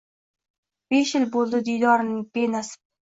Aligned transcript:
Besh 0.93 1.13
yil 1.19 1.27
buldi 1.35 1.59
diydor 1.69 2.05
be 2.33 2.47
nasib 2.55 2.81